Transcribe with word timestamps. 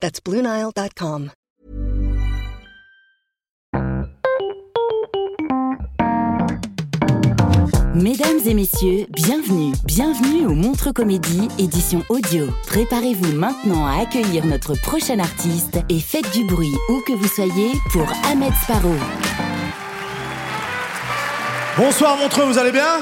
That's 0.00 0.20
BlueNile.com. 0.20 1.30
Mesdames 7.94 8.38
et 8.46 8.54
messieurs, 8.54 9.06
bienvenue, 9.10 9.72
bienvenue 9.84 10.46
au 10.46 10.54
Montre 10.54 10.92
Comédie, 10.92 11.48
édition 11.58 12.04
audio. 12.08 12.46
Préparez-vous 12.68 13.32
maintenant 13.34 13.86
à 13.86 14.02
accueillir 14.02 14.46
notre 14.46 14.74
prochain 14.80 15.18
artiste 15.18 15.78
et 15.88 15.98
faites 15.98 16.30
du 16.32 16.44
bruit 16.44 16.74
où 16.90 17.00
que 17.06 17.12
vous 17.12 17.26
soyez 17.26 17.72
pour 17.92 18.06
Ahmed 18.30 18.52
Sparrow. 18.62 18.94
Bonsoir 21.76 22.16
Montreux, 22.18 22.44
vous 22.44 22.58
allez 22.58 22.72
bien? 22.72 23.00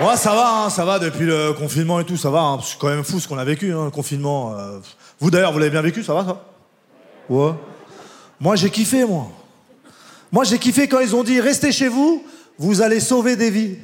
Moi 0.00 0.16
ça 0.16 0.34
va, 0.34 0.64
hein, 0.64 0.70
ça 0.70 0.84
va 0.84 0.98
depuis 0.98 1.24
le 1.24 1.52
confinement 1.54 2.00
et 2.00 2.04
tout, 2.04 2.16
ça 2.18 2.30
va. 2.30 2.40
hein. 2.40 2.58
C'est 2.62 2.78
quand 2.78 2.88
même 2.88 3.04
fou 3.04 3.18
ce 3.18 3.26
qu'on 3.28 3.38
a 3.38 3.44
vécu, 3.44 3.72
hein, 3.72 3.84
le 3.86 3.90
confinement. 3.90 4.54
euh. 4.56 4.78
Vous 5.18 5.30
d'ailleurs, 5.30 5.52
vous 5.52 5.58
l'avez 5.58 5.70
bien 5.70 5.82
vécu, 5.82 6.02
ça 6.02 6.14
va 6.14 6.24
ça. 6.24 6.42
Moi 8.38 8.56
j'ai 8.56 8.70
kiffé, 8.70 9.04
moi. 9.04 9.28
Moi 10.30 10.44
j'ai 10.44 10.58
kiffé 10.58 10.88
quand 10.88 11.00
ils 11.00 11.14
ont 11.14 11.24
dit 11.24 11.40
restez 11.40 11.72
chez 11.72 11.88
vous, 11.88 12.24
vous 12.58 12.82
allez 12.82 13.00
sauver 13.00 13.36
des 13.36 13.50
vies. 13.50 13.76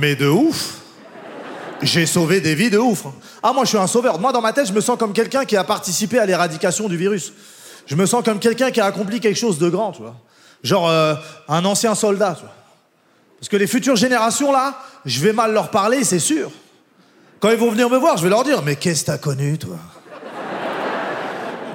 Mais 0.00 0.16
de 0.16 0.28
ouf 0.28 0.80
J'ai 1.82 2.06
sauvé 2.06 2.40
des 2.40 2.54
vies 2.54 2.70
de 2.70 2.78
ouf. 2.78 3.04
Ah 3.42 3.52
moi 3.52 3.64
je 3.64 3.70
suis 3.70 3.78
un 3.78 3.86
sauveur. 3.86 4.18
Moi 4.18 4.32
dans 4.32 4.40
ma 4.40 4.52
tête 4.52 4.66
je 4.66 4.72
me 4.72 4.80
sens 4.80 4.98
comme 4.98 5.12
quelqu'un 5.12 5.44
qui 5.44 5.56
a 5.56 5.64
participé 5.64 6.18
à 6.18 6.26
l'éradication 6.26 6.88
du 6.88 6.96
virus. 6.96 7.32
Je 7.86 7.94
me 7.96 8.06
sens 8.06 8.24
comme 8.24 8.38
quelqu'un 8.38 8.70
qui 8.70 8.80
a 8.80 8.86
accompli 8.86 9.20
quelque 9.20 9.38
chose 9.38 9.58
de 9.58 9.68
grand, 9.68 9.92
tu 9.92 10.02
vois. 10.02 10.16
Genre 10.62 10.88
euh, 10.88 11.14
un 11.48 11.64
ancien 11.64 11.94
soldat, 11.94 12.34
tu 12.34 12.42
vois. 12.42 12.54
Parce 13.38 13.48
que 13.48 13.56
les 13.56 13.66
futures 13.66 13.96
générations 13.96 14.52
là, 14.52 14.78
je 15.04 15.20
vais 15.20 15.32
mal 15.32 15.52
leur 15.52 15.70
parler, 15.70 16.02
c'est 16.04 16.18
sûr. 16.18 16.50
Quand 17.44 17.50
ils 17.50 17.58
vont 17.58 17.70
venir 17.70 17.90
me 17.90 17.98
voir, 17.98 18.16
je 18.16 18.22
vais 18.22 18.30
leur 18.30 18.42
dire 18.42 18.62
Mais 18.62 18.74
qu'est-ce 18.74 19.02
que 19.02 19.06
t'as 19.08 19.18
connu, 19.18 19.58
toi? 19.58 19.76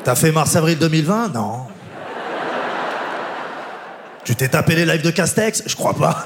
T'as 0.04 0.16
fait 0.16 0.32
mars-avril 0.32 0.80
2020 0.80 1.28
Non. 1.28 1.68
Tu 4.24 4.36
t'es 4.36 4.48
tapé 4.48 4.74
les 4.74 4.88
lives 4.88 5.04
de 5.04 5.12
Castex? 5.12 5.62
Je 5.68 5.76
crois 5.76 5.94
pas. 5.94 6.26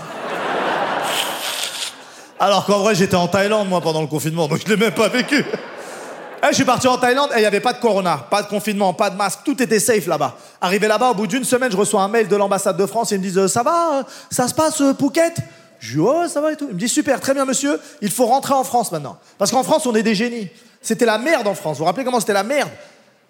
Alors 2.40 2.66
qu'en 2.66 2.80
vrai, 2.80 2.96
j'étais 2.96 3.18
en 3.18 3.28
Thaïlande, 3.28 3.68
moi, 3.68 3.82
pendant 3.82 4.00
le 4.00 4.08
confinement, 4.08 4.48
donc 4.48 4.62
je 4.66 4.70
l'ai 4.72 4.78
même 4.78 4.94
pas 4.94 5.10
vécu. 5.10 5.44
Eh, 5.44 6.48
je 6.48 6.56
suis 6.56 6.64
parti 6.64 6.88
en 6.88 6.98
Thaïlande 6.98 7.32
et 7.34 7.40
il 7.40 7.42
n'y 7.42 7.46
avait 7.46 7.60
pas 7.60 7.74
de 7.74 7.80
corona, 7.80 8.26
pas 8.32 8.44
de 8.44 8.48
confinement, 8.48 8.94
pas 8.94 9.10
de 9.10 9.18
masque, 9.18 9.40
tout 9.44 9.62
était 9.62 9.82
safe 9.82 10.08
là-bas. 10.08 10.38
Arrivé 10.62 10.88
là-bas, 10.88 11.10
au 11.12 11.16
bout 11.16 11.28
d'une 11.28 11.44
semaine, 11.44 11.70
je 11.70 11.76
reçois 11.76 12.02
un 12.02 12.08
mail 12.08 12.30
de 12.30 12.36
l'ambassade 12.38 12.78
de 12.78 12.86
France 12.86 13.12
et 13.12 13.16
ils 13.16 13.18
me 13.18 13.24
disent 13.24 13.38
euh, 13.38 13.50
Ça 13.50 13.62
va 13.62 14.00
euh, 14.00 14.04
Ça 14.30 14.48
se 14.48 14.54
passe, 14.54 14.80
euh, 14.80 14.94
Phuket? 14.98 15.36
Je 15.84 15.94
dis 15.96 16.00
Ouais, 16.00 16.30
ça 16.30 16.40
va 16.40 16.54
et 16.54 16.56
tout. 16.56 16.68
Il 16.70 16.76
me 16.76 16.80
dit 16.80 16.88
Super, 16.88 17.20
très 17.20 17.34
bien, 17.34 17.44
monsieur, 17.44 17.80
il 18.02 18.10
faut 18.10 18.26
rentrer 18.26 18.54
en 18.54 18.64
France 18.64 18.92
maintenant. 18.92 19.18
Parce 19.38 19.52
qu'en 19.52 19.64
France, 19.64 19.86
on 19.86 19.94
est 19.94 20.04
des 20.04 20.16
génies. 20.16 20.48
C'était 20.82 21.06
la 21.06 21.18
merde 21.18 21.46
en 21.46 21.56
France. 21.56 21.78
Vous 21.78 21.80
vous 21.80 21.86
rappelez 21.86 22.06
comment 22.06 22.22
c'était 22.22 22.34
la 22.34 22.44
merde? 22.44 22.70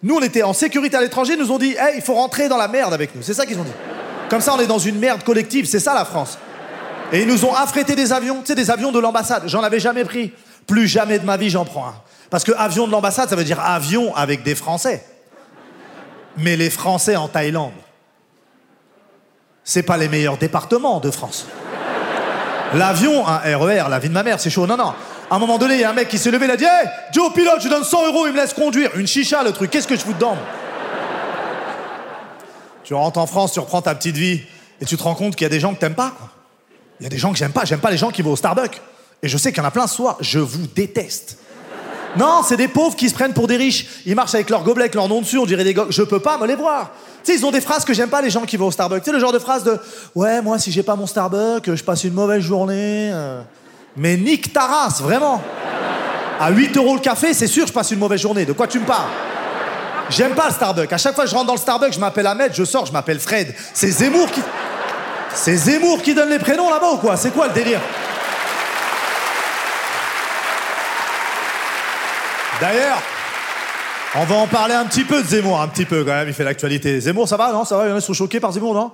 Nous, 0.03 0.16
on 0.16 0.22
était 0.22 0.44
en 0.44 0.53
sécurité 0.53 0.96
à 0.96 1.02
l'étranger, 1.02 1.36
nous 1.36 1.52
ont 1.52 1.58
dit 1.58 1.75
Hey, 1.78 1.96
il 1.96 2.02
faut 2.03 2.14
rentrer 2.14 2.47
dans 2.50 2.58
la 2.58 2.68
merde 2.68 2.94
avec 2.94 3.16
nous. 3.16 3.24
C'est 3.24 3.34
ça 3.34 3.47
qu'ils 3.47 3.58
ont 3.58 3.64
dit. 3.64 3.72
Comme 4.30 4.41
ça, 4.41 4.53
on 4.53 4.59
est 4.59 4.68
dans 4.68 4.78
une 4.78 5.00
merde 5.00 5.24
collective, 5.24 5.66
c'est 5.66 5.80
ça 5.80 5.96
la 5.96 6.06
France. 6.06 6.38
Et 7.12 7.22
ils 7.22 7.28
nous 7.28 7.44
ont 7.44 7.53
affrété 7.53 7.96
des 7.96 8.14
avions, 8.14 8.44
tu 8.44 8.53
des 8.53 8.70
avions 8.70 8.91
de 8.91 9.00
l'ambassade. 9.00 9.44
J'en 9.47 9.64
avais 9.64 9.80
jamais 9.80 10.06
pris. 10.06 10.31
Plus 10.68 10.88
jamais 10.88 11.20
de 11.20 11.25
ma 11.25 11.38
vie, 11.38 11.50
j'en 11.50 11.66
prends 11.66 11.88
un. 11.88 11.96
Parce 12.30 12.44
que 12.44 12.52
avion 12.52 12.85
de 12.88 12.91
l'ambassade, 12.91 13.30
ça 13.30 13.35
veut 13.35 13.44
dire 13.44 13.59
avion 13.59 14.16
avec 14.16 14.44
des 14.44 14.56
Français. 14.56 15.03
Mais 16.38 16.56
les 16.56 16.70
Français 16.70 17.16
en 17.16 17.28
Thaïlande, 17.28 17.74
c'est 19.64 19.84
pas 19.84 19.97
les 19.97 20.08
meilleurs 20.08 20.38
départements 20.38 21.00
de 21.00 21.09
France. 21.12 21.47
L'avion, 22.73 23.28
un 23.28 23.39
RER, 23.57 23.84
la 23.89 24.00
vie 24.00 24.09
de 24.09 24.13
ma 24.13 24.23
mère, 24.23 24.39
c'est 24.39 24.50
chaud. 24.50 24.66
Non, 24.66 24.78
non. 24.78 24.94
À 25.29 25.35
un 25.35 25.39
moment 25.39 25.57
donné, 25.57 25.75
il 25.75 25.81
y 25.81 25.84
a 25.84 25.89
un 25.89 25.94
mec 25.94 26.07
qui 26.07 26.17
s'est 26.17 26.31
levé, 26.31 26.45
il 26.45 26.51
a 26.51 26.57
dit 26.57 26.66
Hey, 26.66 26.89
Joe 27.11 27.31
pilote, 27.34 27.61
je 27.61 27.69
donne 27.69 27.84
100 27.84 28.07
euros, 28.07 28.25
il 28.28 28.34
me 28.34 28.38
laisse 28.38 28.53
conduire. 28.53 28.91
Une 28.95 29.07
chicha, 29.07 29.44
le 29.44 29.51
truc, 29.51 29.72
qu'est-ce 29.72 29.88
que 29.88 29.95
je 29.95 30.01
fous 30.01 30.13
dedans 30.13 30.38
Tu 32.84 32.94
rentres 32.94 33.19
en 33.19 33.28
France, 33.28 33.53
tu 33.53 33.59
reprends 33.59 33.81
ta 33.81 33.94
petite 33.95 34.17
vie, 34.17 34.41
et 34.81 34.85
tu 34.85 34.97
te 34.97 35.03
rends 35.03 35.16
compte 35.16 35.35
qu'il 35.35 35.45
y 35.45 35.47
a 35.47 35.50
des 35.50 35.59
gens 35.59 35.73
que 35.73 35.79
t'aimes 35.79 35.95
pas. 35.95 36.13
Il 37.00 37.03
y 37.03 37.07
a 37.07 37.09
des 37.09 37.17
gens 37.17 37.31
que 37.31 37.38
j'aime 37.38 37.51
pas. 37.51 37.66
J'aime 37.66 37.79
pas 37.79 37.91
les 37.91 37.97
gens 37.97 38.11
qui 38.11 38.22
vont 38.22 38.31
au 38.31 38.35
Starbucks. 38.35 38.81
Et 39.22 39.28
je 39.28 39.38
sais 39.38 39.51
qu'il 39.51 39.61
y 39.61 39.66
en 39.66 39.67
a 39.67 39.72
plein 39.72 39.88
ce 39.88 39.95
soir. 39.95 40.17
Je 40.19 40.40
vous 40.40 40.67
déteste. 40.67 41.38
Non, 42.16 42.41
c'est 42.45 42.57
des 42.57 42.67
pauvres 42.67 42.95
qui 42.95 43.09
se 43.09 43.13
prennent 43.13 43.34
pour 43.34 43.47
des 43.47 43.57
riches. 43.57 43.88
Ils 44.05 44.16
marchent 44.16 44.35
avec 44.35 44.50
leur 44.50 44.63
gobelet, 44.63 44.84
avec 44.84 44.95
leur 44.95 45.07
nom 45.07 45.22
dessus. 45.22 45.38
On 45.38 45.45
dirait 45.45 45.63
des 45.63 45.73
gars. 45.73 45.88
Je 45.90 46.03
peux 46.03 46.19
pas 46.19 46.38
me 46.38 46.45
les 46.45 46.55
voir. 46.55 46.91
Sais, 47.23 47.35
ils 47.35 47.45
ont 47.45 47.51
des 47.51 47.61
phrases 47.61 47.85
que 47.85 47.94
j'aime 47.94 48.09
pas, 48.09 48.22
les 48.22 48.29
gens 48.29 48.41
qui 48.41 48.57
vont 48.57 48.67
au 48.67 48.72
Starbucks. 48.72 49.01
Tu 49.01 49.06
sais, 49.09 49.11
le 49.13 49.19
genre 49.19 49.31
de 49.31 49.39
phrase 49.39 49.63
de 49.63 49.79
Ouais, 50.13 50.41
moi, 50.41 50.59
si 50.59 50.72
j'ai 50.72 50.84
pas 50.84 50.95
mon 50.95 51.07
Starbucks, 51.07 51.73
je 51.73 51.84
passe 51.84 52.03
une 52.03 52.13
mauvaise 52.13 52.41
journée. 52.41 53.09
euh. 53.13 53.41
Mais 53.95 54.17
nique 54.17 54.51
ta 54.51 54.66
race, 54.66 55.01
vraiment. 55.01 55.41
À 56.39 56.50
8 56.50 56.75
euros 56.78 56.95
le 56.95 57.00
café, 57.00 57.34
c'est 57.34 57.47
sûr, 57.47 57.66
je 57.67 57.72
passe 57.73 57.91
une 57.91 58.00
mauvaise 58.00 58.19
journée. 58.19 58.44
De 58.45 58.51
quoi 58.53 58.67
tu 58.67 58.79
me 58.79 58.85
parles? 58.85 59.07
J'aime 60.09 60.34
pas 60.34 60.47
le 60.47 60.53
Starbucks. 60.53 60.91
À 60.91 60.97
chaque 60.97 61.16
fois 61.16 61.23
que 61.23 61.29
je 61.29 61.35
rentre 61.35 61.47
dans 61.47 61.53
le 61.53 61.59
Starbucks, 61.59 61.94
je 61.94 62.00
m'appelle 62.00 62.28
Ahmed, 62.28 62.51
je 62.53 62.66
sors, 62.66 62.85
je 62.85 62.91
m'appelle 62.91 63.19
Fred. 63.19 63.53
C'est 63.73 63.90
Zemmour 63.90 64.29
qui. 64.29 64.41
C'est 65.34 65.55
Zemmour 65.55 66.01
qui 66.01 66.13
donne 66.13 66.29
les 66.29 66.40
prénoms 66.40 66.69
là-bas 66.69 66.91
ou 66.91 66.97
quoi? 66.97 67.16
C'est 67.16 67.31
quoi 67.31 67.47
le 67.47 67.53
délire? 67.53 67.79
D'ailleurs, 72.59 73.01
on 74.16 74.25
va 74.25 74.35
en 74.35 74.47
parler 74.47 74.75
un 74.75 74.85
petit 74.85 75.03
peu 75.03 75.22
de 75.22 75.28
Zemmour, 75.28 75.59
un 75.59 75.68
petit 75.68 75.85
peu 75.85 76.03
quand 76.03 76.12
même, 76.12 76.28
il 76.28 76.34
fait 76.34 76.44
l'actualité. 76.44 77.00
Zemmour, 77.00 77.28
ça 77.28 77.38
va, 77.38 77.51
non? 77.51 77.66
Ça 77.66 77.78
va, 77.78 77.85
il 77.85 77.90
y 77.90 77.91
en 77.91 77.96
a 77.96 78.00
qui 78.00 78.06
sont 78.06 78.13
choqués 78.13 78.40
par 78.40 78.51
Zemmour, 78.51 78.74
non? 78.74 78.91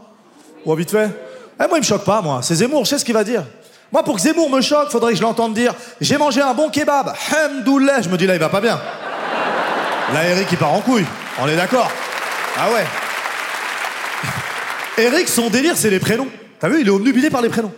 Ou 0.65 0.75
vite 0.75 0.91
fait? 0.91 1.09
Eh, 1.59 1.67
moi, 1.67 1.77
il 1.77 1.81
me 1.81 1.85
choque 1.85 2.05
pas, 2.05 2.21
moi. 2.21 2.39
C'est 2.41 2.55
Zemmour, 2.55 2.85
je 2.85 2.89
sais 2.91 2.99
ce 2.99 3.05
qu'il 3.05 3.13
va 3.13 3.23
dire. 3.23 3.43
Moi, 3.91 4.03
pour 4.03 4.15
que 4.15 4.21
Zemmour 4.21 4.49
me 4.49 4.61
choque, 4.61 4.89
faudrait 4.89 5.11
que 5.13 5.17
je 5.17 5.23
l'entende 5.23 5.53
dire 5.53 5.73
J'ai 5.99 6.17
mangé 6.17 6.41
un 6.41 6.53
bon 6.53 6.69
kebab, 6.69 7.13
hamdoulah. 7.33 8.01
Je 8.01 8.09
me 8.09 8.17
dis 8.17 8.27
là, 8.27 8.35
il 8.35 8.39
va 8.39 8.49
pas 8.49 8.61
bien. 8.61 8.79
Là, 10.13 10.25
Eric, 10.25 10.47
il 10.51 10.57
part 10.57 10.73
en 10.73 10.81
couille. 10.81 11.05
On 11.41 11.47
est 11.47 11.55
d'accord 11.55 11.91
Ah 12.57 12.71
ouais 12.71 12.85
Eric, 14.97 15.27
son 15.27 15.49
délire, 15.49 15.75
c'est 15.75 15.89
les 15.89 15.99
prénoms. 15.99 16.27
T'as 16.59 16.69
vu, 16.69 16.81
il 16.81 16.87
est 16.87 16.91
obnubilé 16.91 17.29
par 17.29 17.41
les 17.41 17.49
prénoms. 17.49 17.71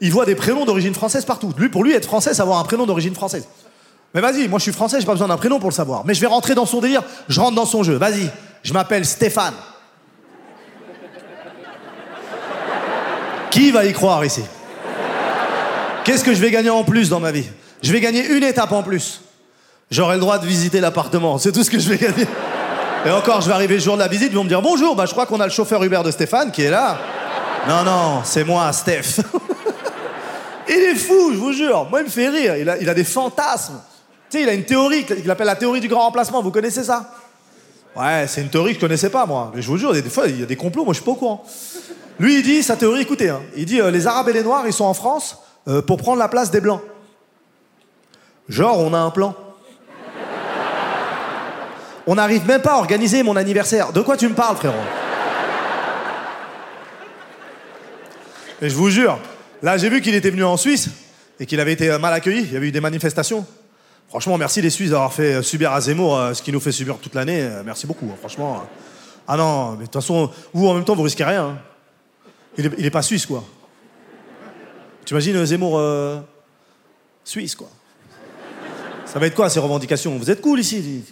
Il 0.00 0.10
voit 0.10 0.24
des 0.24 0.34
prénoms 0.34 0.64
d'origine 0.64 0.94
française 0.94 1.24
partout. 1.24 1.52
Lui, 1.56 1.68
pour 1.68 1.84
lui, 1.84 1.92
être 1.92 2.06
français, 2.06 2.34
c'est 2.34 2.42
avoir 2.42 2.58
un 2.58 2.64
prénom 2.64 2.86
d'origine 2.86 3.14
française. 3.14 3.46
Mais 4.14 4.20
vas-y, 4.20 4.48
moi 4.48 4.58
je 4.58 4.64
suis 4.64 4.72
français, 4.72 5.00
j'ai 5.00 5.06
pas 5.06 5.12
besoin 5.12 5.28
d'un 5.28 5.36
prénom 5.36 5.58
pour 5.58 5.70
le 5.70 5.74
savoir. 5.74 6.04
Mais 6.04 6.14
je 6.14 6.20
vais 6.20 6.26
rentrer 6.26 6.54
dans 6.54 6.66
son 6.66 6.80
délire, 6.80 7.02
je 7.28 7.40
rentre 7.40 7.54
dans 7.54 7.66
son 7.66 7.82
jeu. 7.82 7.94
Vas-y, 7.94 8.30
je 8.62 8.72
m'appelle 8.72 9.06
Stéphane. 9.06 9.54
Qui 13.50 13.70
va 13.70 13.84
y 13.84 13.92
croire 13.92 14.24
ici? 14.24 14.42
Qu'est-ce 16.04 16.24
que 16.24 16.34
je 16.34 16.40
vais 16.40 16.50
gagner 16.50 16.70
en 16.70 16.84
plus 16.84 17.08
dans 17.08 17.20
ma 17.20 17.30
vie? 17.30 17.46
Je 17.82 17.92
vais 17.92 18.00
gagner 18.00 18.26
une 18.26 18.42
étape 18.42 18.72
en 18.72 18.82
plus. 18.82 19.22
J'aurai 19.90 20.14
le 20.14 20.20
droit 20.20 20.38
de 20.38 20.46
visiter 20.46 20.80
l'appartement, 20.80 21.38
c'est 21.38 21.52
tout 21.52 21.62
ce 21.62 21.70
que 21.70 21.78
je 21.78 21.88
vais 21.88 21.98
gagner. 21.98 22.26
Et 23.04 23.10
encore, 23.10 23.40
je 23.40 23.48
vais 23.48 23.54
arriver 23.54 23.74
le 23.74 23.80
jour 23.80 23.94
de 23.94 24.00
la 24.00 24.08
visite, 24.08 24.28
ils 24.30 24.36
vont 24.36 24.44
me 24.44 24.48
dire 24.48 24.62
bonjour, 24.62 24.94
bah 24.94 25.06
je 25.06 25.12
crois 25.12 25.26
qu'on 25.26 25.40
a 25.40 25.44
le 25.44 25.52
chauffeur 25.52 25.82
Uber 25.82 26.00
de 26.04 26.10
Stéphane 26.10 26.50
qui 26.50 26.62
est 26.62 26.70
là. 26.70 26.98
Non, 27.68 27.84
non, 27.84 28.20
c'est 28.24 28.44
moi, 28.44 28.72
Steph. 28.72 29.20
Il 30.68 30.74
est 30.74 30.94
fou, 30.94 31.32
je 31.32 31.38
vous 31.38 31.52
jure. 31.52 31.86
Moi, 31.90 32.00
il 32.00 32.04
me 32.04 32.10
fait 32.10 32.28
rire. 32.28 32.56
Il 32.56 32.68
a, 32.68 32.78
il 32.78 32.88
a 32.88 32.94
des 32.94 33.04
fantasmes. 33.04 33.80
Tu 34.32 34.38
sais, 34.38 34.44
il 34.44 34.48
a 34.48 34.54
une 34.54 34.64
théorie 34.64 35.04
qu'il 35.04 35.30
appelle 35.30 35.46
la 35.46 35.56
théorie 35.56 35.80
du 35.80 35.88
grand 35.88 36.04
remplacement. 36.04 36.40
Vous 36.42 36.50
connaissez 36.50 36.84
ça? 36.84 37.12
Ouais, 37.94 38.24
c'est 38.26 38.40
une 38.40 38.48
théorie 38.48 38.70
que 38.70 38.76
je 38.76 38.80
connaissais 38.80 39.10
pas, 39.10 39.26
moi. 39.26 39.52
Mais 39.54 39.60
je 39.60 39.66
vous 39.66 39.76
jure, 39.76 39.92
des, 39.92 40.02
fois, 40.04 40.26
il 40.26 40.40
y 40.40 40.42
a 40.42 40.46
des 40.46 40.56
complots, 40.56 40.86
moi, 40.86 40.94
je 40.94 41.00
suis 41.00 41.04
pas 41.04 41.10
au 41.10 41.16
courant. 41.16 41.44
Lui, 42.18 42.36
il 42.36 42.42
dit, 42.42 42.62
sa 42.62 42.76
théorie, 42.76 43.02
écoutez, 43.02 43.28
hein, 43.28 43.42
il 43.54 43.66
dit, 43.66 43.78
euh, 43.78 43.90
les 43.90 44.06
Arabes 44.06 44.30
et 44.30 44.32
les 44.32 44.42
Noirs, 44.42 44.66
ils 44.66 44.72
sont 44.72 44.86
en 44.86 44.94
France 44.94 45.36
euh, 45.68 45.82
pour 45.82 45.98
prendre 45.98 46.18
la 46.18 46.28
place 46.28 46.50
des 46.50 46.62
Blancs. 46.62 46.80
Genre, 48.48 48.78
on 48.78 48.94
a 48.94 48.98
un 48.98 49.10
plan. 49.10 49.36
On 52.06 52.14
n'arrive 52.14 52.46
même 52.46 52.62
pas 52.62 52.72
à 52.72 52.78
organiser 52.78 53.22
mon 53.22 53.36
anniversaire. 53.36 53.92
De 53.92 54.00
quoi 54.00 54.16
tu 54.16 54.26
me 54.30 54.34
parles, 54.34 54.56
frérot? 54.56 54.74
Et 58.62 58.70
je 58.70 58.74
vous 58.74 58.88
jure, 58.88 59.18
là 59.62 59.76
j'ai 59.76 59.90
vu 59.90 60.00
qu'il 60.00 60.14
était 60.14 60.30
venu 60.30 60.44
en 60.44 60.56
Suisse 60.56 60.88
et 61.38 61.44
qu'il 61.44 61.60
avait 61.60 61.72
été 61.72 61.90
euh, 61.90 61.98
mal 61.98 62.14
accueilli. 62.14 62.44
Il 62.44 62.52
y 62.52 62.56
avait 62.56 62.68
eu 62.68 62.72
des 62.72 62.80
manifestations. 62.80 63.44
Franchement, 64.12 64.36
merci 64.36 64.60
les 64.60 64.68
Suisses 64.68 64.90
d'avoir 64.90 65.10
fait 65.10 65.36
euh, 65.36 65.42
subir 65.42 65.72
à 65.72 65.80
Zemmour 65.80 66.18
euh, 66.18 66.34
ce 66.34 66.42
qu'il 66.42 66.52
nous 66.52 66.60
fait 66.60 66.70
subir 66.70 66.98
toute 66.98 67.14
l'année. 67.14 67.48
Merci 67.64 67.86
beaucoup, 67.86 68.04
hein, 68.12 68.16
franchement. 68.18 68.62
Ah 69.26 69.38
non, 69.38 69.70
mais 69.70 69.78
de 69.78 69.82
toute 69.84 69.94
façon, 69.94 70.30
vous 70.52 70.68
en 70.68 70.74
même 70.74 70.84
temps, 70.84 70.94
vous 70.94 71.00
risquez 71.00 71.24
rien. 71.24 71.46
hein. 71.46 71.58
Il, 72.58 72.84
est, 72.84 72.90
pas 72.90 73.00
suisse, 73.00 73.24
quoi. 73.24 73.42
Tu 75.06 75.14
imagines 75.14 75.42
Zemmour 75.46 75.78
euh, 75.78 76.20
suisse, 77.24 77.54
quoi. 77.54 77.70
Ça 79.06 79.18
va 79.18 79.28
être 79.28 79.34
quoi 79.34 79.48
ces 79.48 79.60
revendications? 79.60 80.18
Vous 80.18 80.30
êtes 80.30 80.42
cool 80.42 80.60
ici. 80.60 81.04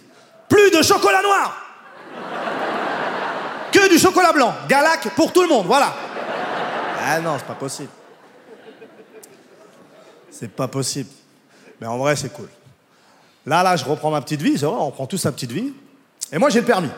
Plus 0.47 0.69
de 0.69 0.83
chocolat 0.83 1.23
noir 1.23 1.57
Que 3.71 3.89
du 3.89 3.97
chocolat 3.97 4.31
blanc. 4.31 4.53
Galac 4.69 5.09
pour 5.15 5.33
tout 5.33 5.41
le 5.41 5.47
monde, 5.47 5.65
voilà. 5.65 5.91
Ah 7.03 7.19
non, 7.19 7.33
c'est 7.39 7.47
pas 7.47 7.55
possible. 7.55 7.89
C'est 10.29 10.51
pas 10.51 10.67
possible. 10.67 11.09
Mais 11.79 11.87
en 11.87 11.97
vrai, 11.97 12.15
c'est 12.15 12.31
cool. 12.31 12.47
Là, 13.45 13.63
là, 13.63 13.75
je 13.75 13.85
reprends 13.85 14.11
ma 14.11 14.21
petite 14.21 14.41
vie, 14.41 14.57
c'est 14.57 14.65
vrai, 14.65 14.75
on 14.79 14.91
prend 14.91 15.07
tous 15.07 15.17
sa 15.17 15.31
petite 15.31 15.51
vie. 15.51 15.73
Et 16.31 16.37
moi, 16.37 16.49
j'ai 16.49 16.59
le 16.59 16.65
permis. 16.65 16.89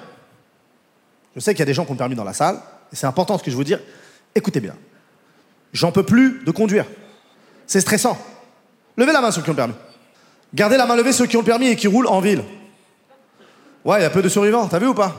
Je 1.36 1.40
sais 1.40 1.54
qu'il 1.54 1.60
y 1.60 1.64
a 1.64 1.66
des 1.66 1.74
gens 1.74 1.86
qui 1.86 1.92
ont 1.92 1.96
le 1.96 1.98
permis 1.98 2.16
dans 2.16 2.24
la 2.24 2.34
salle, 2.34 2.60
et 2.92 2.96
c'est 2.96 3.08
important 3.08 3.38
ce 3.38 3.44
que 3.44 3.50
je 3.50 3.58
veux 3.58 3.64
dire. 3.64 3.80
Écoutez 4.36 4.60
bien. 4.60 4.76
J'en 5.72 5.92
peux 5.92 6.04
plus 6.04 6.44
de 6.46 6.52
conduire. 6.52 6.86
C'est 7.66 7.82
stressant. 7.82 8.18
Levez 8.98 9.14
la 9.14 9.22
main 9.22 9.32
ceux 9.32 9.42
qui 9.42 9.50
ont 9.50 9.54
le 9.54 9.58
permis. 9.58 9.74
Gardez 10.54 10.78
la 10.78 10.86
main 10.86 10.96
levée 10.96 11.14
ceux 11.14 11.26
qui 11.26 11.36
ont 11.38 11.42
le 11.42 11.46
permis 11.46 11.68
et 11.68 11.76
qui 11.76 11.88
roulent 11.88 12.08
en 12.08 12.20
ville. 12.20 12.44
Ouais, 13.84 14.00
il 14.00 14.04
y 14.04 14.06
a 14.06 14.10
peu 14.10 14.22
de 14.22 14.30
survivants, 14.30 14.68
t'as 14.68 14.80
vu 14.80 14.88
ou 14.88 14.94
pas? 14.94 15.16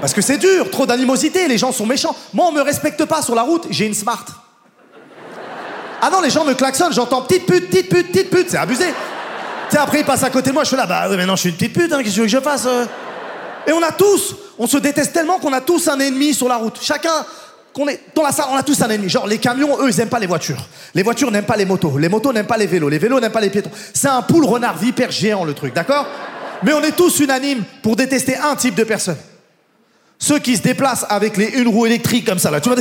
Parce 0.00 0.14
que 0.14 0.20
c'est 0.20 0.38
dur, 0.38 0.70
trop 0.70 0.86
d'animosité, 0.86 1.48
les 1.48 1.58
gens 1.58 1.72
sont 1.72 1.84
méchants. 1.84 2.14
Moi, 2.32 2.46
on 2.48 2.52
me 2.52 2.62
respecte 2.62 3.04
pas 3.04 3.20
sur 3.20 3.34
la 3.34 3.42
route, 3.42 3.66
j'ai 3.70 3.86
une 3.86 3.94
smart. 3.94 4.24
Ah 6.00 6.10
non, 6.10 6.20
les 6.20 6.30
gens 6.30 6.44
me 6.44 6.54
klaxonnent, 6.54 6.92
j'entends 6.92 7.22
petite 7.22 7.44
pute, 7.46 7.68
petite 7.68 7.88
pute, 7.88 8.12
petite 8.12 8.30
pute, 8.30 8.50
c'est 8.50 8.56
abusé. 8.56 8.86
Tu 9.68 9.76
sais, 9.76 9.82
après, 9.82 10.00
ils 10.00 10.04
passent 10.04 10.24
à 10.24 10.30
côté 10.30 10.50
de 10.50 10.54
moi, 10.54 10.64
je 10.64 10.68
suis 10.68 10.76
là, 10.76 10.86
bah 10.86 11.06
oui, 11.10 11.16
mais 11.16 11.26
non, 11.26 11.36
je 11.36 11.40
suis 11.40 11.48
une 11.50 11.56
petite 11.56 11.74
pute, 11.74 11.92
hein, 11.92 11.98
qu'est-ce 11.98 12.10
que 12.10 12.14
tu 12.14 12.20
veux 12.20 12.26
que 12.26 12.32
je 12.32 12.40
fasse 12.40 12.66
euh 12.66 12.86
Et 13.66 13.72
on 13.72 13.82
a 13.82 13.92
tous, 13.92 14.34
on 14.58 14.66
se 14.66 14.78
déteste 14.78 15.12
tellement 15.12 15.38
qu'on 15.38 15.52
a 15.52 15.60
tous 15.60 15.88
un 15.88 15.98
ennemi 16.00 16.32
sur 16.32 16.48
la 16.48 16.56
route. 16.56 16.78
Chacun, 16.80 17.24
qu'on 17.74 17.86
est 17.86 18.00
dans 18.14 18.22
la 18.22 18.32
salle, 18.32 18.46
on 18.50 18.56
a 18.56 18.62
tous 18.62 18.80
un 18.82 18.88
ennemi. 18.88 19.08
Genre, 19.08 19.26
les 19.26 19.38
camions, 19.38 19.76
eux, 19.80 19.90
ils 19.90 20.00
aiment 20.00 20.08
pas 20.08 20.18
les 20.18 20.26
voitures. 20.26 20.66
Les 20.94 21.02
voitures 21.02 21.30
n'aiment 21.30 21.44
pas 21.44 21.56
les 21.56 21.66
motos. 21.66 21.98
Les 21.98 22.08
motos 22.08 22.32
n'aiment 22.32 22.46
pas 22.46 22.56
les 22.56 22.66
vélos. 22.66 22.88
Les 22.88 22.98
vélos 22.98 23.20
n'aiment 23.20 23.30
pas 23.30 23.40
les 23.40 23.50
piétons. 23.50 23.70
C'est 23.92 24.08
un 24.08 24.22
poule 24.22 24.46
renard 24.46 24.78
vipère 24.78 25.10
géant, 25.10 25.44
le 25.44 25.52
truc, 25.54 25.74
d'accord 25.74 26.06
Mais 26.62 26.72
on 26.72 26.82
est 26.82 26.96
tous 26.96 27.20
unanimes 27.20 27.62
pour 27.82 27.94
détester 27.94 28.36
un 28.36 28.56
type 28.56 28.74
de 28.74 28.84
personne. 28.84 29.18
Ceux 30.18 30.38
qui 30.38 30.56
se 30.56 30.62
déplacent 30.62 31.06
avec 31.08 31.36
les 31.36 31.50
une 31.50 31.68
roue 31.68 31.86
électrique 31.86 32.26
comme 32.26 32.38
ça, 32.38 32.50
là, 32.50 32.60
tu 32.60 32.70
vois 32.70 32.78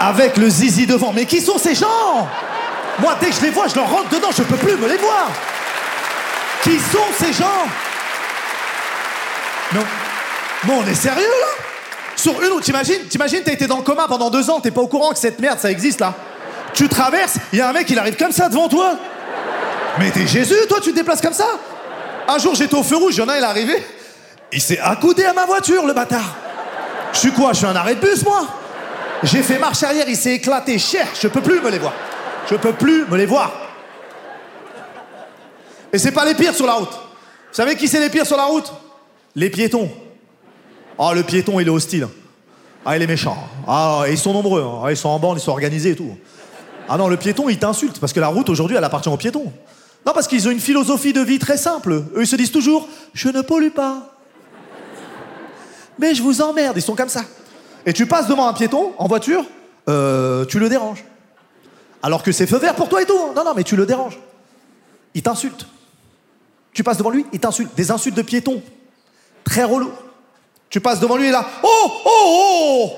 Avec 0.00 0.38
le 0.38 0.48
zizi 0.48 0.86
devant. 0.86 1.12
Mais 1.12 1.26
qui 1.26 1.40
sont 1.40 1.58
ces 1.58 1.74
gens? 1.74 2.26
Moi, 2.98 3.16
dès 3.20 3.30
que 3.30 3.36
je 3.36 3.40
les 3.42 3.50
vois, 3.50 3.68
je 3.68 3.74
leur 3.74 3.88
rentre 3.88 4.08
dedans, 4.10 4.30
je 4.36 4.42
peux 4.42 4.56
plus 4.56 4.76
me 4.76 4.88
les 4.88 4.98
voir. 4.98 5.30
Qui 6.62 6.78
sont 6.78 6.98
ces 7.18 7.32
gens? 7.32 7.66
Non. 9.74 9.84
Non, 10.68 10.82
on 10.84 10.86
est 10.86 10.94
sérieux 10.94 11.22
là? 11.22 11.64
Sur 12.14 12.40
une 12.40 12.52
route, 12.52 12.62
t'imagines 12.62 13.04
T'imagines, 13.08 13.42
t'as 13.42 13.52
été 13.52 13.66
dans 13.66 13.78
le 13.78 13.82
coma 13.82 14.06
pendant 14.06 14.30
deux 14.30 14.48
ans, 14.50 14.60
t'es 14.60 14.70
pas 14.70 14.82
au 14.82 14.86
courant 14.86 15.10
que 15.10 15.18
cette 15.18 15.40
merde, 15.40 15.58
ça 15.58 15.70
existe 15.70 16.00
là. 16.00 16.14
Tu 16.74 16.88
traverses, 16.88 17.36
il 17.52 17.58
y 17.58 17.62
a 17.62 17.68
un 17.68 17.72
mec, 17.72 17.88
il 17.90 17.98
arrive 17.98 18.16
comme 18.16 18.32
ça 18.32 18.48
devant 18.48 18.68
toi. 18.68 18.94
Mais 19.98 20.10
t'es 20.10 20.26
Jésus, 20.26 20.54
toi, 20.68 20.78
tu 20.82 20.90
te 20.92 20.96
déplaces 20.96 21.20
comme 21.20 21.32
ça? 21.32 21.48
Un 22.28 22.38
jour, 22.38 22.54
j'étais 22.54 22.76
au 22.76 22.82
feu 22.82 22.96
rouge, 22.96 23.14
il 23.16 23.20
y 23.20 23.22
en 23.22 23.28
a, 23.28 23.36
il 23.36 23.42
est 23.42 23.46
arrivé. 23.46 23.86
Il 24.52 24.60
s'est 24.60 24.78
accoudé 24.78 25.24
à 25.24 25.32
ma 25.32 25.46
voiture, 25.46 25.84
le 25.84 25.92
bâtard. 25.92 26.36
Je 27.12 27.18
suis 27.18 27.32
quoi? 27.32 27.52
Je 27.52 27.58
suis 27.58 27.66
un 27.66 27.76
arrêt 27.76 27.94
de 27.94 28.00
bus, 28.00 28.22
moi? 28.24 28.46
J'ai 29.22 29.42
fait 29.42 29.58
marche 29.58 29.82
arrière, 29.82 30.04
il 30.08 30.16
s'est 30.16 30.34
éclaté 30.34 30.78
cher, 30.78 31.06
je 31.20 31.28
peux 31.28 31.40
plus 31.40 31.60
me 31.60 31.70
les 31.70 31.78
voir. 31.78 31.92
Je 32.50 32.56
peux 32.56 32.72
plus 32.72 33.06
me 33.06 33.16
les 33.16 33.26
voir. 33.26 33.52
Et 35.92 35.98
c'est 35.98 36.12
pas 36.12 36.24
les 36.24 36.34
pires 36.34 36.54
sur 36.54 36.66
la 36.66 36.74
route. 36.74 36.90
Vous 36.92 37.54
savez 37.56 37.76
qui 37.76 37.86
c'est 37.88 38.00
les 38.00 38.10
pires 38.10 38.26
sur 38.26 38.36
la 38.36 38.44
route? 38.44 38.72
Les 39.34 39.50
piétons. 39.50 39.90
Ah, 40.98 41.12
le 41.14 41.22
piéton, 41.22 41.60
il 41.60 41.66
est 41.66 41.70
hostile. 41.70 42.08
Ah, 42.84 42.96
il 42.96 43.02
est 43.02 43.06
méchant. 43.06 43.36
Ah, 43.66 44.04
ils 44.08 44.18
sont 44.18 44.32
nombreux. 44.32 44.62
hein. 44.62 44.90
Ils 44.90 44.96
sont 44.96 45.08
en 45.08 45.18
bande, 45.18 45.38
ils 45.38 45.42
sont 45.42 45.52
organisés 45.52 45.90
et 45.90 45.96
tout. 45.96 46.16
Ah 46.88 46.96
non, 46.96 47.08
le 47.08 47.16
piéton, 47.16 47.48
il 47.48 47.58
t'insulte 47.58 47.98
parce 48.00 48.12
que 48.12 48.20
la 48.20 48.28
route 48.28 48.48
aujourd'hui, 48.48 48.76
elle 48.76 48.84
appartient 48.84 49.08
aux 49.08 49.16
piétons. 49.16 49.52
Non, 50.04 50.12
parce 50.12 50.26
qu'ils 50.26 50.48
ont 50.48 50.50
une 50.50 50.60
philosophie 50.60 51.12
de 51.12 51.20
vie 51.20 51.38
très 51.38 51.56
simple. 51.56 51.92
Eux, 51.92 52.22
ils 52.22 52.26
se 52.26 52.36
disent 52.36 52.50
toujours 52.52 52.88
Je 53.14 53.28
ne 53.28 53.40
pollue 53.40 53.70
pas. 53.70 54.16
Mais 55.98 56.14
je 56.14 56.22
vous 56.22 56.40
emmerde, 56.42 56.76
ils 56.76 56.82
sont 56.82 56.96
comme 56.96 57.08
ça. 57.08 57.22
Et 57.86 57.92
tu 57.92 58.06
passes 58.06 58.26
devant 58.26 58.48
un 58.48 58.52
piéton 58.52 58.92
en 58.98 59.06
voiture, 59.06 59.44
euh, 59.88 60.44
tu 60.46 60.58
le 60.58 60.68
déranges. 60.68 61.04
Alors 62.02 62.22
que 62.22 62.32
c'est 62.32 62.46
feu 62.46 62.58
vert 62.58 62.74
pour 62.74 62.88
toi 62.88 63.00
et 63.00 63.06
tout. 63.06 63.32
Non, 63.34 63.44
non, 63.44 63.54
mais 63.54 63.62
tu 63.62 63.76
le 63.76 63.86
déranges. 63.86 64.18
Il 65.14 65.22
t'insulte. 65.22 65.66
Tu 66.72 66.82
passes 66.82 66.96
devant 66.96 67.10
lui, 67.10 67.26
il 67.32 67.38
t'insulte. 67.38 67.74
Des 67.76 67.90
insultes 67.90 68.16
de 68.16 68.22
piéton. 68.22 68.62
Très 69.44 69.64
relou. 69.64 69.92
Tu 70.68 70.80
passes 70.80 71.00
devant 71.00 71.16
lui 71.16 71.28
et 71.28 71.30
là. 71.30 71.46
Oh, 71.62 71.92
oh, 72.04 72.10
oh 72.10 72.90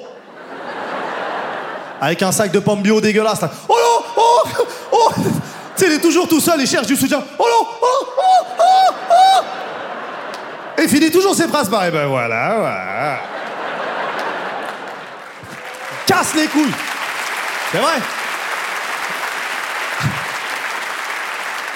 Avec 2.01 2.23
un 2.23 2.33
sac 2.33 2.53
de 2.53 2.61
pommes 2.61 2.83
bio 2.83 3.01
dégueulasse. 3.01 3.41
Oh 3.69 3.77
non, 3.77 4.05
oh, 4.17 4.43
oh 4.93 5.11
Tu 5.77 5.85
sais, 5.85 5.87
il 5.87 5.93
est 5.95 6.01
toujours 6.01 6.29
tout 6.29 6.41
seul, 6.41 6.61
il 6.61 6.69
cherche 6.69 6.87
du 6.87 6.97
soutien. 6.97 7.23
Oh 7.39 7.47
non, 7.51 7.69
oh, 7.83 8.07
oh, 8.17 8.47
oh, 8.61 8.95
oh 9.11 10.81
Et 10.81 10.87
finit 10.87 11.11
toujours 11.11 11.35
ses 11.35 11.49
phrases 11.49 11.69
pareilles. 11.69 11.91
Ben 11.91 12.07
voilà, 12.07 12.55
voilà. 12.59 13.19
Casse 16.07 16.35
les 16.35 16.47
couilles. 16.47 16.75
C'est 17.73 17.79
vrai. 17.79 18.01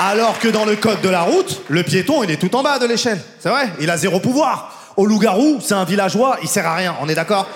Alors 0.00 0.38
que 0.38 0.48
dans 0.48 0.64
le 0.64 0.76
code 0.76 1.00
de 1.00 1.08
la 1.08 1.22
route, 1.22 1.62
le 1.68 1.82
piéton, 1.82 2.22
il 2.22 2.30
est 2.30 2.36
tout 2.36 2.54
en 2.54 2.62
bas 2.62 2.78
de 2.78 2.86
l'échelle. 2.86 3.20
C'est 3.40 3.48
vrai, 3.48 3.68
il 3.80 3.90
a 3.90 3.96
zéro 3.96 4.20
pouvoir. 4.20 4.92
Au 4.96 5.06
loup-garou, 5.06 5.58
c'est 5.60 5.74
un 5.74 5.84
villageois, 5.84 6.38
il 6.42 6.48
sert 6.48 6.66
à 6.66 6.74
rien, 6.74 6.96
on 7.00 7.08
est 7.08 7.14
d'accord 7.14 7.48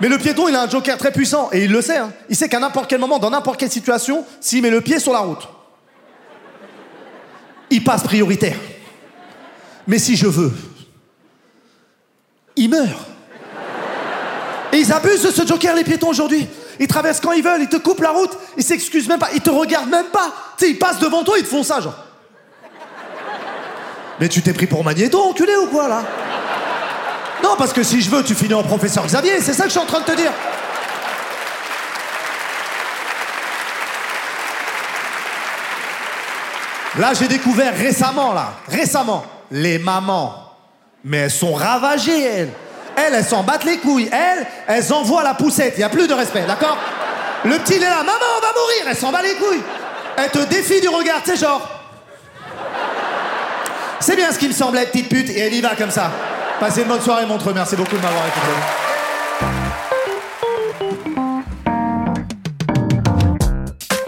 Mais 0.00 0.08
le 0.08 0.18
piéton, 0.18 0.48
il 0.48 0.54
a 0.54 0.62
un 0.62 0.68
joker 0.68 0.96
très 0.96 1.10
puissant, 1.12 1.48
et 1.52 1.64
il 1.64 1.72
le 1.72 1.82
sait. 1.82 1.96
hein. 1.98 2.12
Il 2.28 2.36
sait 2.36 2.48
qu'à 2.48 2.60
n'importe 2.60 2.88
quel 2.88 3.00
moment, 3.00 3.18
dans 3.18 3.30
n'importe 3.30 3.58
quelle 3.58 3.70
situation, 3.70 4.24
s'il 4.40 4.62
met 4.62 4.70
le 4.70 4.80
pied 4.80 4.98
sur 4.98 5.12
la 5.12 5.20
route, 5.20 5.48
il 7.70 7.82
passe 7.82 8.02
prioritaire. 8.02 8.56
Mais 9.86 9.98
si 9.98 10.16
je 10.16 10.26
veux, 10.26 10.52
il 12.56 12.70
meurt. 12.70 13.06
Et 14.72 14.78
ils 14.78 14.92
abusent 14.92 15.22
de 15.22 15.30
ce 15.30 15.46
joker, 15.46 15.74
les 15.74 15.84
piétons, 15.84 16.08
aujourd'hui. 16.10 16.46
Ils 16.78 16.86
traversent 16.86 17.20
quand 17.20 17.32
ils 17.32 17.42
veulent, 17.42 17.62
ils 17.62 17.68
te 17.68 17.76
coupent 17.76 18.00
la 18.00 18.10
route, 18.10 18.36
ils 18.56 18.62
s'excusent 18.62 19.08
même 19.08 19.18
pas, 19.18 19.30
ils 19.34 19.40
te 19.40 19.50
regardent 19.50 19.90
même 19.90 20.06
pas. 20.06 20.32
Tu 20.56 20.64
sais, 20.64 20.70
ils 20.70 20.78
passent 20.78 20.98
devant 20.98 21.24
toi, 21.24 21.38
ils 21.38 21.44
te 21.44 21.48
font 21.48 21.62
ça, 21.62 21.80
genre. 21.80 21.96
Mais 24.20 24.28
tu 24.28 24.42
t'es 24.42 24.52
pris 24.52 24.66
pour 24.66 24.84
Magnéto, 24.84 25.20
enculé 25.22 25.56
ou 25.56 25.66
quoi, 25.66 25.88
là? 25.88 26.02
Non, 27.42 27.54
parce 27.56 27.72
que 27.72 27.82
si 27.82 28.00
je 28.00 28.10
veux, 28.10 28.22
tu 28.24 28.34
finis 28.34 28.54
en 28.54 28.64
professeur 28.64 29.06
Xavier, 29.06 29.40
c'est 29.40 29.52
ça 29.54 29.62
que 29.64 29.68
je 29.68 29.72
suis 29.72 29.80
en 29.80 29.86
train 29.86 30.00
de 30.00 30.04
te 30.04 30.16
dire. 30.16 30.32
Là, 36.98 37.14
j'ai 37.14 37.28
découvert 37.28 37.76
récemment, 37.76 38.32
là, 38.32 38.54
récemment, 38.66 39.24
les 39.52 39.78
mamans. 39.78 40.52
Mais 41.04 41.18
elles 41.18 41.30
sont 41.30 41.54
ravagées, 41.54 42.22
elles. 42.22 42.52
Elles, 42.98 43.14
elles 43.14 43.24
s'en 43.24 43.42
battent 43.44 43.64
les 43.64 43.78
couilles. 43.78 44.08
Elles, 44.10 44.46
elles 44.66 44.92
envoient 44.92 45.22
la 45.22 45.34
poussette. 45.34 45.74
Il 45.76 45.78
n'y 45.78 45.84
a 45.84 45.88
plus 45.88 46.08
de 46.08 46.14
respect, 46.14 46.44
d'accord 46.46 46.76
Le 47.44 47.56
petit, 47.58 47.74
il 47.76 47.82
est 47.82 47.88
là. 47.88 47.98
Maman, 47.98 48.12
on 48.12 48.40
va 48.40 48.52
mourir. 48.52 48.86
Elle 48.88 48.96
s'en 48.96 49.12
bat 49.12 49.22
les 49.22 49.34
couilles. 49.34 49.62
Elle 50.16 50.30
te 50.30 50.44
défie 50.48 50.80
du 50.80 50.88
regard, 50.88 51.22
tu 51.22 51.30
sais, 51.30 51.36
genre. 51.36 51.68
C'est 54.00 54.16
bien 54.16 54.32
ce 54.32 54.38
qui 54.38 54.48
me 54.48 54.52
semblait, 54.52 54.86
petite 54.86 55.08
pute, 55.08 55.30
et 55.30 55.38
elle 55.40 55.54
y 55.54 55.60
va 55.60 55.76
comme 55.76 55.90
ça. 55.90 56.10
Passez 56.58 56.82
une 56.82 56.88
bonne 56.88 57.00
soirée, 57.00 57.26
Montreux. 57.26 57.52
Merci 57.54 57.76
beaucoup 57.76 57.96
de 57.96 58.02
m'avoir 58.02 58.24
écouté. 58.26 58.46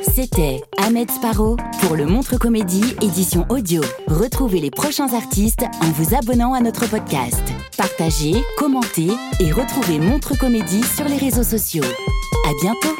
C'était 0.03 0.61
Ahmed 0.79 1.11
Sparrow 1.11 1.57
pour 1.83 1.97
le 1.97 2.07
Montre 2.07 2.37
Comédie 2.39 2.97
édition 3.03 3.47
audio. 3.49 3.83
Retrouvez 4.09 4.61
les 4.61 4.71
prochains 4.71 5.13
artistes 5.15 5.65
en 5.83 5.91
vous 5.93 6.15
abonnant 6.15 6.55
à 6.55 6.61
notre 6.61 6.87
podcast. 6.87 7.43
Partagez, 7.81 8.35
commentez 8.59 9.09
et 9.41 9.53
retrouvez 9.53 10.01
Montre 10.01 10.37
Comédie 10.37 10.83
sur 10.83 11.07
les 11.07 11.17
réseaux 11.17 11.43
sociaux. 11.43 11.83
À 12.47 12.53
bientôt! 12.61 13.00